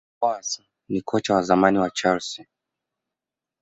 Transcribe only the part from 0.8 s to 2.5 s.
ni kocha wa zamani wa chelsea